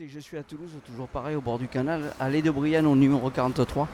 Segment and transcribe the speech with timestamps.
[0.00, 2.96] Et je suis à Toulouse, toujours pareil, au bord du canal, allée de Brienne au
[2.96, 3.86] numéro 43,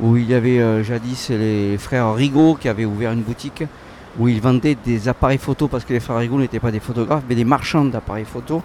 [0.00, 3.64] où il y avait euh, jadis les frères Rigaud qui avaient ouvert une boutique
[4.16, 7.24] où ils vendaient des appareils photo parce que les frères Rigaud n'étaient pas des photographes,
[7.28, 8.62] mais des marchands d'appareils photo.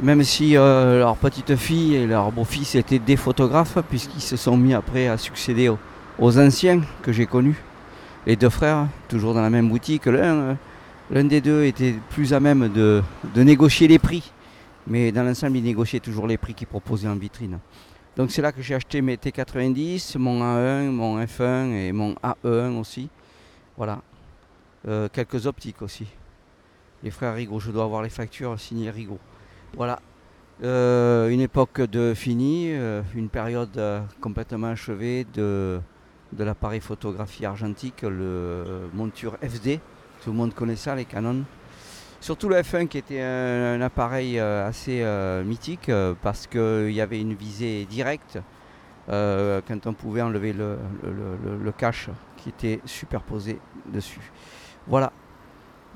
[0.00, 4.56] Même si euh, leur petite fille et leur beau-fils étaient des photographes, puisqu'ils se sont
[4.56, 5.70] mis après à succéder
[6.18, 7.62] aux, anciens que j'ai connus,
[8.26, 10.06] les deux frères, toujours dans la même boutique.
[10.06, 10.56] L'un,
[11.14, 13.02] euh, des deux était plus à même de
[13.36, 14.32] négocier les prix.
[14.86, 17.58] Mais dans l'ensemble, ils négociaient toujours les prix qu'ils proposaient en vitrine.
[18.16, 22.78] Donc c'est là que j'ai acheté mes T90, mon A1, mon F1 et mon A1
[22.78, 23.08] aussi.
[23.76, 24.02] Voilà.
[24.86, 26.06] Euh, quelques optiques aussi.
[27.02, 29.18] Les frères Rigaud, je dois avoir les factures signées Rigaud.
[29.76, 30.00] Voilà.
[30.62, 33.80] Euh, une époque de finie, euh, une période
[34.20, 35.80] complètement achevée de,
[36.32, 39.80] de l'appareil photographie argentique, le monture FD.
[40.22, 41.44] Tout le monde connaît ça, les canons.
[42.22, 47.00] Surtout le F1 qui était un, appareil euh, assez euh, mythique euh, parce qu'il y
[47.00, 48.38] avait une visée directe
[49.08, 50.78] quand on pouvait enlever le,
[51.76, 54.20] cache qui était superposé dessus.
[54.86, 55.12] Voilà.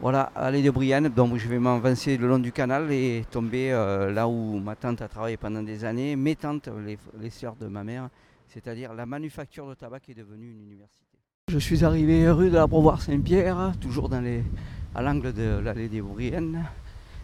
[0.01, 4.27] Voilà, allée de Brienne, donc je vais m'avancer le long du canal et tomber là
[4.27, 7.85] où ma tante a travaillé pendant des années, mes tantes, les, les sœurs de ma
[7.85, 8.11] mère,
[8.49, 11.16] c'est-à-dire la manufacture de tabac qui est devenue une université.
[11.49, 16.67] Je suis arrivé rue de la Beauvoir Saint-Pierre, toujours à l'angle de l'allée des Briennes,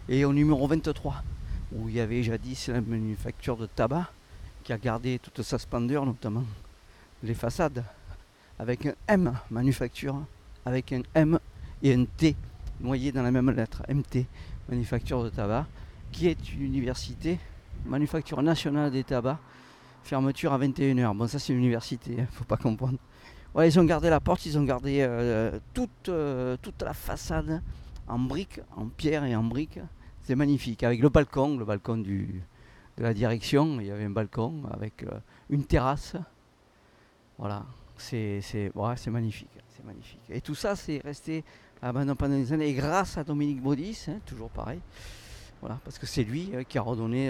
[0.07, 1.21] et au numéro 23,
[1.73, 4.09] où il y avait jadis la manufacture de tabac
[4.63, 6.45] qui a gardé toute sa splendeur, notamment
[7.21, 7.83] les façades,
[8.59, 10.15] avec un M, manufacture,
[10.65, 11.37] avec un M
[11.81, 12.37] et un T
[12.79, 14.25] noyé dans la même lettre, MT,
[14.69, 15.67] manufacture de tabac,
[16.13, 17.39] qui est une université,
[17.85, 19.35] manufacture nationale des tabacs,
[20.01, 21.13] fermeture à 21h.
[21.13, 22.97] Bon, ça c'est une université, il faut pas comprendre.
[23.61, 27.61] Ils ont gardé la porte, ils ont gardé euh, toute, euh, toute la façade
[28.07, 29.79] en briques, en pierre et en briques.
[30.23, 32.41] C'est magnifique, avec le balcon, le balcon du,
[32.97, 33.79] de la direction.
[33.79, 35.19] Il y avait un balcon avec euh,
[35.51, 36.15] une terrasse.
[37.37, 37.63] Voilà,
[37.97, 38.41] c'est
[39.07, 40.21] magnifique, c'est magnifique.
[40.29, 41.43] Et tout ça, c'est resté
[41.81, 42.69] abandonné pendant des années.
[42.69, 44.79] Et grâce à Dominique Baudis, hein, toujours pareil.
[45.61, 47.29] Voilà, parce que c'est lui qui a redonné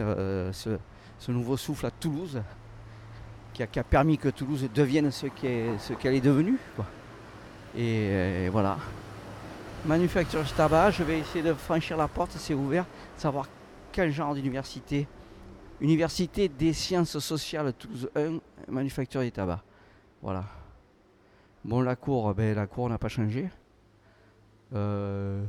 [0.53, 0.79] ce,
[1.19, 2.41] ce nouveau souffle à Toulouse,
[3.53, 6.57] qui a, permis que Toulouse devienne ce qu'elle est devenue.
[7.77, 8.77] Et, voilà.
[9.85, 12.85] Manufacture tabac, je vais essayer de franchir la porte, c'est ouvert,
[13.17, 13.47] savoir
[13.91, 15.07] quel genre d'université.
[15.81, 18.39] Université des sciences sociales Toulouse 1,
[18.71, 19.61] manufacture du tabac.
[20.21, 20.45] Voilà.
[21.65, 23.49] Bon, la cour, ben, la cour n'a pas changé.
[24.73, 25.43] Euh,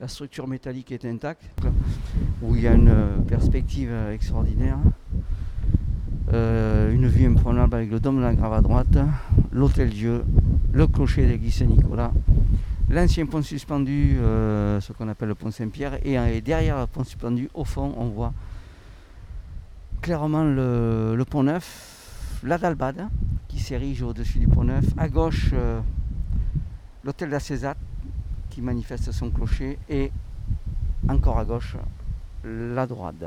[0.00, 1.44] la structure métallique est intacte,
[2.42, 4.78] où il y a une euh, perspective euh, extraordinaire.
[6.32, 8.98] Euh, une vue imprenable avec le dôme de la Grave à droite,
[9.52, 10.24] l'hôtel Dieu,
[10.72, 12.10] le clocher l'église Saint-Nicolas,
[12.90, 16.88] l'ancien pont suspendu, euh, ce qu'on appelle le pont Saint-Pierre, et, euh, et derrière le
[16.88, 18.32] pont suspendu, au fond, on voit
[20.00, 23.06] clairement le, pont neuf, la Dalbade
[23.46, 25.54] qui s'érige au-dessus du pont neuf, à gauche
[27.04, 27.76] l'hôtel d'Acésat
[28.50, 30.10] qui manifeste son clocher, et
[31.08, 31.76] encore à gauche
[32.44, 33.24] la droite.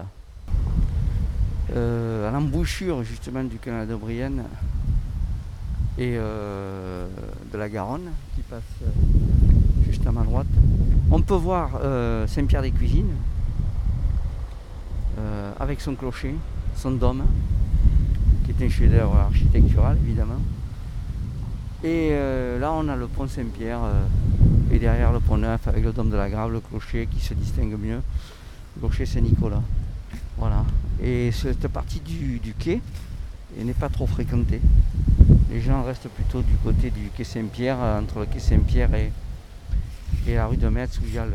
[1.76, 4.44] Euh, à l'embouchure justement du canal de Brienne
[6.00, 7.08] et euh,
[7.54, 8.90] de la Garonne qui passe euh,
[9.86, 10.48] juste à ma droite.
[11.12, 13.14] On peut voir euh, Saint-Pierre-des-Cuisines
[15.20, 16.34] euh, avec son clocher,
[16.76, 17.26] son dôme,
[18.46, 20.42] qui est un chef-d'œuvre architectural évidemment.
[21.84, 22.10] Et
[22.60, 23.80] là on a le pont Saint-Pierre
[24.72, 27.36] et derrière le pont neuf avec le dôme de la Grave, le clocher qui se
[27.36, 28.02] distingue mieux,
[28.76, 29.62] le clocher Saint-Nicolas.
[30.40, 30.64] Voilà.
[31.04, 32.82] Et cette partie du, quai
[33.58, 34.62] n'est pas trop fréquentée.
[35.52, 39.12] Les gens restent plutôt du côté du quai Saint-Pierre, euh, entre le quai Saint-Pierre et,
[40.28, 41.34] la rue de Metz où il y a le,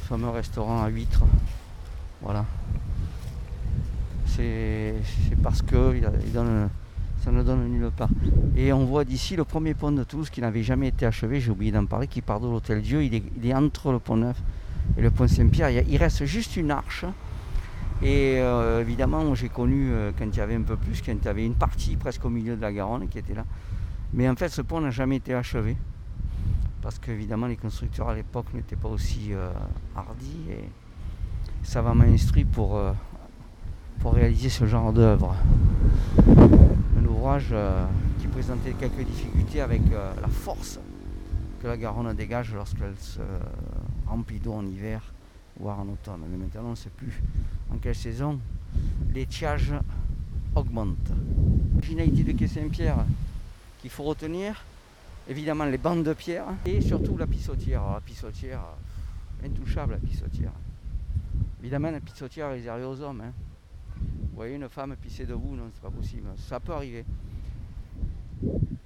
[0.00, 1.24] fameux restaurant à huîtres.
[2.22, 2.46] Voilà.
[4.26, 4.94] C'est
[5.42, 6.00] parce que
[7.22, 8.08] ça ne donne nulle part.
[8.56, 11.50] Et on voit d'ici le premier pont de Toulouse qui n'avait jamais été achevé, j'ai
[11.50, 13.04] oublié d'en parler, qui part de l'Hôtel Dieu.
[13.04, 14.40] Il est entre le pont Neuf
[14.96, 15.70] et le pont Saint-Pierre.
[15.70, 17.04] Il, reste juste une arche.
[18.02, 21.24] Et euh, évidemment, j'ai connu euh, quand il y avait un peu plus, quand il
[21.24, 23.44] y avait une partie presque au milieu de la Garonne qui était là.
[24.14, 25.76] Mais en fait, ce pont n'a jamais été achevé.
[26.82, 29.50] Parce qu'évidemment, les constructeurs à l'époque n'étaient pas aussi euh,
[29.94, 30.64] hardis et
[31.62, 32.80] savamment instruits pour,
[34.00, 35.36] pour réaliser ce genre d'œuvre.
[36.26, 37.54] Un ouvrage
[38.18, 40.80] qui présentait quelques difficultés avec la force
[41.60, 43.20] que la Garonne dégage lorsqu'elle se
[44.06, 45.02] remplit d'eau en hiver,
[45.58, 46.22] voire en automne.
[46.30, 47.22] Mais maintenant, on ne sait plus
[47.72, 48.40] en quelle saison
[49.12, 49.74] l'étiage
[50.54, 50.96] augmente.
[51.74, 53.04] L'originalité de Quai Saint-Pierre
[53.80, 54.64] qu'il faut retenir,
[55.28, 57.82] évidemment les bandes de pierre et surtout la pissotière.
[57.92, 58.60] La pissotière,
[59.44, 60.52] intouchable la pissotière.
[61.60, 63.20] Évidemment, la pissotière réservée aux hommes.
[63.20, 63.32] hein.
[63.96, 66.28] Vous voyez une femme pisser debout, non, c'est pas possible.
[66.38, 67.04] Ça peut arriver.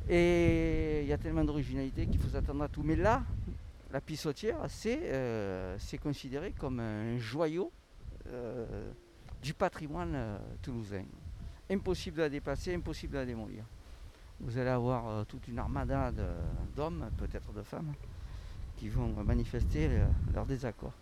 [0.09, 2.83] Et il y a tellement d'originalité qu'il faut s'attendre à tout.
[2.83, 3.23] Mais là,
[3.91, 7.73] la pissotière, c'est euh, c'est considéré comme un joyau
[8.27, 8.91] euh,
[9.41, 11.05] du patrimoine euh, toulousain.
[11.71, 13.65] Impossible de la déplacer, impossible de la démolir.
[14.41, 16.13] Vous allez avoir toute une armada
[16.75, 17.95] d'hommes, peut-être de femmes,
[18.77, 19.89] qui vont manifester
[20.35, 20.93] leur désaccord.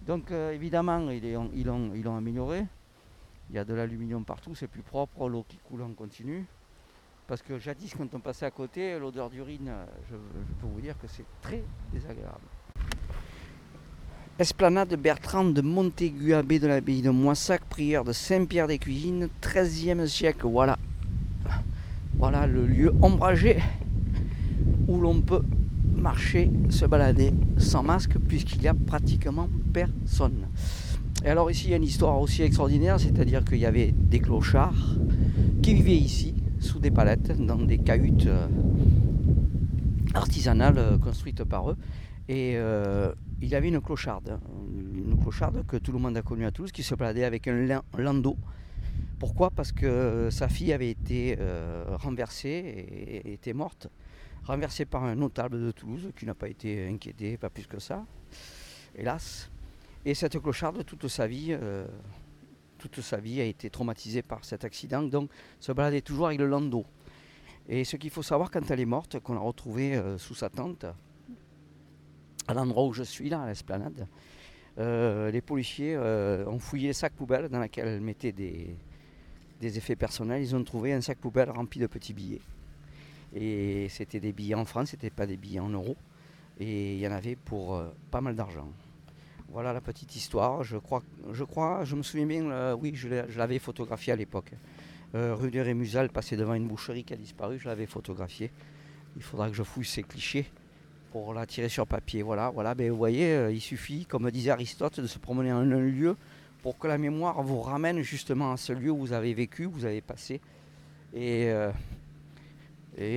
[0.00, 2.66] Donc évidemment, ils l'ont amélioré.
[3.50, 6.46] Il y a de l'aluminium partout, c'est plus propre, l'eau qui coule en continu.
[7.30, 10.16] Parce que jadis, quand on passait à côté, l'odeur d'urine, euh, je,
[10.60, 11.62] peux vous dire que c'est très
[11.92, 12.40] désagréable.
[14.36, 20.08] Esplanade Bertrand de Montaigu, abbé de l'abbaye de Moissac, prieur de Saint-Pierre des Cuisines, 13e
[20.08, 20.48] siècle.
[20.48, 20.76] Voilà.
[22.18, 23.62] Voilà le lieu ombragé
[24.88, 25.44] où l'on peut
[25.94, 30.48] marcher, se balader sans masque, puisqu'il n'y a pratiquement personne.
[31.24, 34.18] Et alors ici, il y a une histoire aussi extraordinaire, c'est-à-dire qu'il y avait des
[34.18, 34.96] clochards
[35.62, 38.46] qui vivaient ici, sous des palettes, dans des cahutes euh,
[40.14, 41.76] artisanales euh, construites par eux.
[42.28, 43.12] Et euh,
[43.42, 44.38] il avait une clocharde,
[44.94, 47.66] une clocharde que tout le monde a connue à Toulouse, qui se baladait avec un
[47.66, 48.36] lan- landau.
[49.18, 49.50] Pourquoi?
[49.50, 51.36] Parce que sa fille avait été
[51.98, 52.48] renversée
[53.26, 53.88] et, était morte,
[54.44, 58.06] renversée par un notable de Toulouse qui n'a pas été inquiété, pas plus que ça,
[58.96, 59.50] hélas.
[60.06, 61.54] Et cette clocharde, toute sa vie,
[62.88, 65.30] toute sa vie a été traumatisée par cet accident, donc
[65.60, 66.84] se baladait toujours avec le landau.
[67.68, 70.48] Et ce qu'il faut savoir quand elle est morte, qu'on l'a retrouvée euh, sous sa
[70.48, 70.86] tente,
[72.48, 74.08] à l'endroit où je suis là, à l'esplanade,
[74.78, 78.76] euh, les policiers euh, ont fouillé les sacs poubelles dans lesquels elle mettait des,
[79.62, 80.42] effets personnels.
[80.42, 82.40] Ils ont trouvé un sac poubelle rempli de petits billets.
[83.34, 85.96] Et c'était des billets en francs, c'était pas des billets en euros.
[86.58, 87.80] Et il y en avait pour
[88.10, 88.68] pas mal d'argent.
[89.52, 90.62] Voilà la petite histoire.
[90.62, 91.02] Je crois,
[91.84, 94.52] je me souviens bien, euh, oui, je l'avais photographié à l'époque.
[95.16, 98.52] Euh, rue des Rémusal, passé devant une boucherie qui a disparu, je l'avais photographié.
[99.16, 100.46] Il faudra que je fouille ces clichés
[101.10, 102.22] pour la tirer sur papier.
[102.22, 102.76] Voilà, voilà.
[102.76, 106.16] Ben, vous voyez, euh, il suffit, comme disait Aristote, de se promener en un lieu
[106.62, 109.72] pour que la mémoire vous ramène justement à ce lieu où vous avez vécu, où
[109.72, 110.40] vous avez passé.
[111.12, 111.52] Et,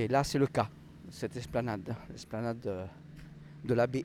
[0.08, 0.68] là, c'est le cas,
[1.10, 2.80] cette esplanade, l'esplanade de,
[3.66, 4.04] de la baie.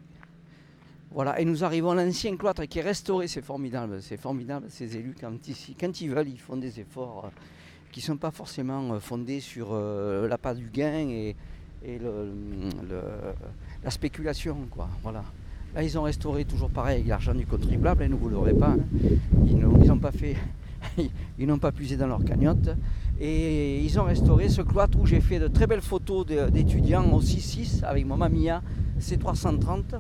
[1.12, 4.96] Voilà, et nous arrivons à l'ancien cloître qui est restauré, c'est formidable, c'est formidable, ces
[4.96, 7.30] élus, quand ils, veulent, ils font des efforts euh,
[7.92, 11.36] qui ne sont pas forcément euh, fondés sur euh, l'appât du gain et,
[13.84, 15.24] la spéculation, quoi, voilà.
[15.74, 18.80] Là, ils ont restauré toujours pareil l'argent du contribuable, et nous vous l'aurez pas, hein.
[19.48, 20.12] ils n'ont pas
[21.40, 22.70] ils n'ont pas puisé dans leur cagnotte,
[23.20, 27.22] et ils ont restauré ce cloître où j'ai fait de très belles photos d'étudiants au
[27.22, 28.62] 6-6 avec mon Mamiya
[29.00, 30.00] C330,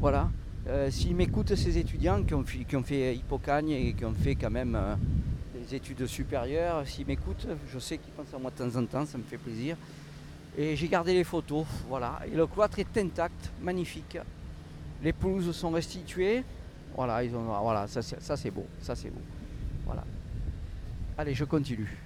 [0.00, 0.30] voilà.
[0.68, 4.74] Euh, S'ils m'écoutent, ces étudiants qui ont, fait- Hippocagne et qui ont fait quand même
[4.74, 4.94] euh,
[5.54, 9.06] des études supérieures, s'ils m'écoutent, je sais qu'ils pensent à moi de temps en temps,
[9.06, 9.76] ça me fait plaisir.
[10.58, 12.20] Et j'ai gardé les photos, voilà.
[12.30, 14.18] Et le cloître est intact, magnifique.
[15.02, 16.44] Les pelouses sont restituées.
[16.94, 19.22] Voilà, ils ont, voilà ça, c'est- ça c'est beau, ça c'est beau.
[19.86, 20.04] Voilà.
[21.16, 21.96] Allez, je continue.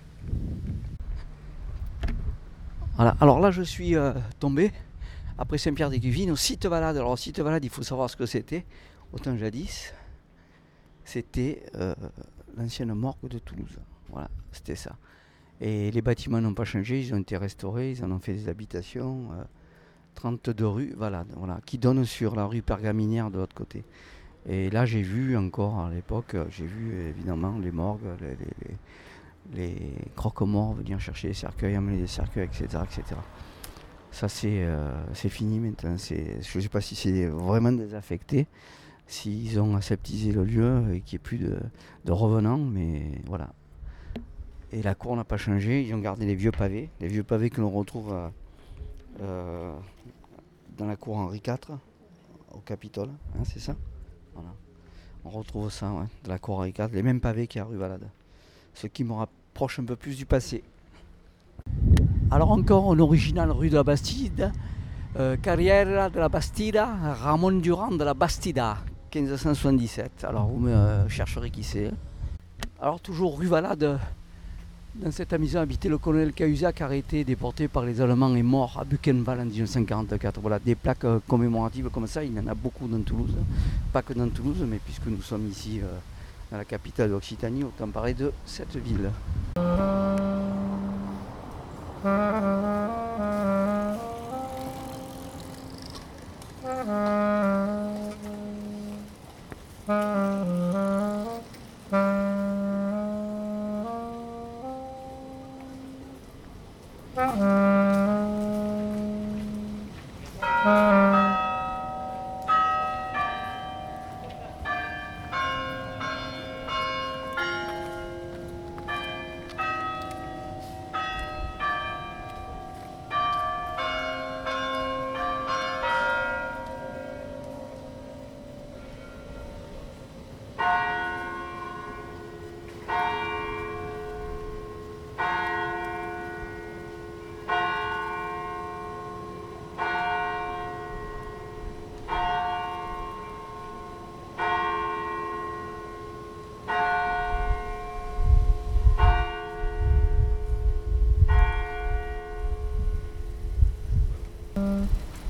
[2.96, 4.70] Voilà, alors là je suis euh, tombé
[5.38, 6.96] après Saint-Pierre-des-Guvines au site Valade.
[6.96, 8.64] Alors, au site Valade, il faut savoir ce que c'était.
[9.12, 9.92] Autant jadis,
[11.04, 11.94] c'était euh,
[12.56, 13.78] l'ancienne morgue de Toulouse.
[14.10, 14.96] Voilà, c'était ça.
[15.60, 18.48] Et les bâtiments n'ont pas changé, ils ont été restaurés, ils en ont fait des
[18.48, 19.30] habitations.
[19.32, 19.44] euh,
[20.14, 23.84] 32 rues Valade, voilà, qui donnent sur la rue Pergaminaire de l'autre côté.
[24.46, 28.36] Et là, j'ai vu encore à l'époque, euh, j'ai vu évidemment les morgues, les,
[29.54, 32.82] les, venir chercher les cercueils, amener des cercueils, etc.
[32.84, 33.20] etc.
[34.14, 35.96] Ça, c'est euh, c'est fini maintenant.
[35.98, 38.46] Je ne sais pas si c'est vraiment désaffecté,
[39.08, 43.52] s'ils ont aseptisé le lieu et qu'il n'y ait plus de, revenants, mais voilà.
[44.70, 47.50] Et la cour n'a pas changé, ils ont gardé les vieux pavés, les vieux pavés
[47.50, 48.32] que l'on retrouve à-
[49.20, 49.74] euh,
[50.78, 51.76] dans la cour Henri IV,
[52.52, 53.74] au Capitole, hein, c'est ça?
[55.24, 57.64] On retrouve ça, ouais, de la cour Henri IV, les mêmes pavés qu'il y a
[57.64, 58.08] à rue Valade.
[58.74, 60.62] Ce qui me rapproche un peu plus du passé.
[62.34, 64.50] Alors encore en original rue de la Bastide,
[65.16, 66.84] euh, carrière de la Bastida,
[67.22, 68.78] Ramon Durand de la Bastida,
[69.14, 70.24] 1577.
[70.24, 71.92] Alors vous me euh, chercherez qui c'est.
[72.82, 74.00] Alors toujours rue Valade,
[74.96, 78.84] dans cette maison habitait le colonel Cahuzac, arrêté, déporté par les Allemands et mort à
[78.84, 80.40] Buchenwald en 1944.
[80.40, 83.36] Voilà, des plaques euh, commémoratives comme ça, il y en a beaucoup dans Toulouse.
[83.92, 85.86] Pas que dans Toulouse, mais puisque nous sommes ici euh,
[86.50, 89.12] dans la capitale d'Occitanie, autant parler de cette ville.
[107.16, 107.73] Uh-huh.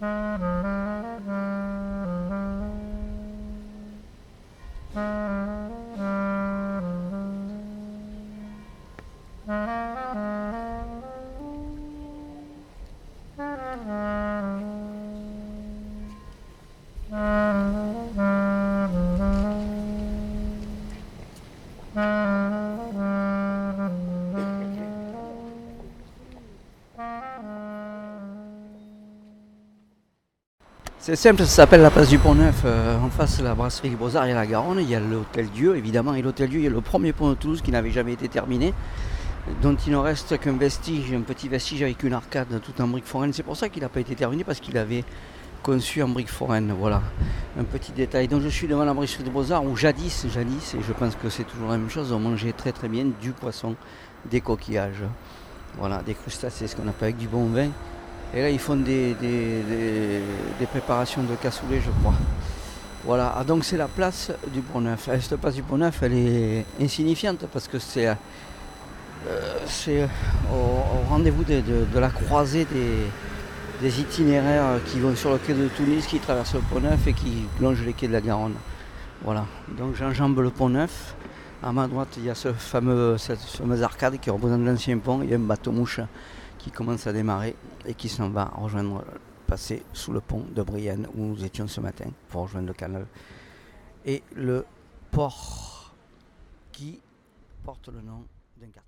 [0.00, 0.67] Mm-hmm.
[31.08, 32.64] C'est simple, ça s'appelle la place du Pont Neuf.
[32.66, 36.12] Euh, en face la brasserie Beaux-Arts et la Garonne, il y a l'hôtel Dieu évidemment.
[36.12, 38.28] Et l'hôtel Dieu, il y a le premier pont de Toulouse qui n'avait jamais été
[38.28, 38.74] terminé,
[39.62, 43.06] dont il ne reste qu'un vestige, un petit vestige avec une arcade tout en briques
[43.06, 43.32] foraines.
[43.32, 45.02] C'est pour ça qu'il n'a pas été terminé parce qu'il avait
[45.62, 46.74] conçu en briques foraines.
[46.78, 47.00] Voilà,
[47.58, 48.28] un petit détail.
[48.28, 51.30] Donc je suis devant la brasserie de Beaux-Arts où jadis, jadis, et je pense que
[51.30, 53.76] c'est toujours la même chose, on mangeait très très bien du poisson,
[54.30, 55.04] des coquillages.
[55.78, 57.70] Voilà, des crustacés, ce qu'on appelle avec du bon vin.
[58.34, 62.14] Et là, ils font des, des, préparations de cassoulet, je crois.
[63.04, 65.08] Voilà, ah, donc c'est la place du Pont-Neuf.
[65.20, 68.08] Cette place du Pont-Neuf, elle est insignifiante parce que c'est
[69.26, 70.04] euh, c'est
[70.52, 72.66] au, rendez-vous de, la croisée
[73.80, 77.46] des, itinéraires qui vont sur le quai de Tunis, qui traversent le Pont-Neuf et qui
[77.60, 78.54] longent les quais de la Garonne.
[79.24, 81.14] Voilà, donc j'enjambe le Pont-Neuf.
[81.62, 85.22] À ma droite, il y a ce fameux, cette fameuse arcade qui représente l'ancien pont.
[85.24, 86.00] Il y a un bateau-mouche
[86.70, 87.54] commence à démarrer
[87.86, 89.04] et qui s'en va rejoindre,
[89.46, 93.06] passer sous le pont de Brienne où nous étions ce matin pour rejoindre le canal.
[94.04, 94.64] Et le
[95.10, 95.94] port
[96.72, 97.00] qui
[97.64, 98.24] porte le nom
[98.56, 98.87] d'un quartier.